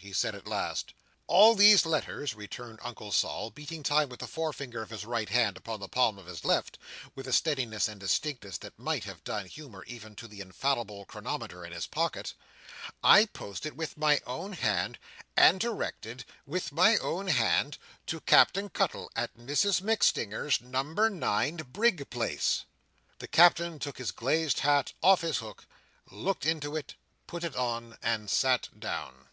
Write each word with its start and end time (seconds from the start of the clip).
he 0.00 0.14
said 0.14 0.34
at 0.34 0.46
last. 0.48 0.94
"All 1.26 1.54
these 1.54 1.84
letters," 1.84 2.34
returned 2.34 2.78
Uncle 2.80 3.12
Sol, 3.12 3.50
beating 3.50 3.82
time 3.82 4.08
with 4.08 4.20
the 4.20 4.26
forefinger 4.26 4.80
of 4.80 4.88
his 4.88 5.04
right 5.04 5.28
hand 5.28 5.58
upon 5.58 5.78
the 5.78 5.90
palm 5.90 6.18
of 6.18 6.24
his 6.24 6.42
left, 6.42 6.78
with 7.14 7.28
a 7.28 7.34
steadiness 7.34 7.86
and 7.86 8.00
distinctness 8.00 8.56
that 8.56 8.78
might 8.78 9.04
have 9.04 9.22
done 9.24 9.46
honour, 9.60 9.84
even 9.84 10.16
to 10.16 10.26
the 10.26 10.40
infallible 10.40 11.04
chronometer 11.04 11.66
in 11.66 11.72
his 11.72 11.86
pocket, 11.86 12.32
"I 13.02 13.26
posted 13.26 13.76
with 13.76 13.98
my 13.98 14.22
own 14.26 14.54
hand, 14.54 14.98
and 15.36 15.60
directed 15.60 16.24
with 16.46 16.72
my 16.72 16.96
own 16.96 17.26
hand, 17.26 17.76
to 18.06 18.20
Captain 18.22 18.70
Cuttle, 18.70 19.10
at 19.14 19.36
Mrs 19.36 19.82
MacStinger's, 19.82 20.62
Number 20.62 21.10
nine 21.10 21.58
Brig 21.58 22.08
Place." 22.08 22.64
The 23.18 23.28
Captain 23.28 23.78
took 23.78 23.98
his 23.98 24.12
glazed 24.12 24.60
hat 24.60 24.94
off 25.02 25.20
his 25.20 25.40
hook, 25.40 25.66
looked 26.10 26.46
into 26.46 26.74
it, 26.74 26.94
put 27.26 27.44
it 27.44 27.54
on, 27.54 27.98
and 28.02 28.30
sat 28.30 28.70
down. 28.80 29.28